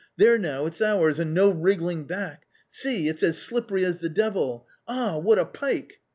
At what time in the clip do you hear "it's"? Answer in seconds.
0.65-0.81, 3.07-3.21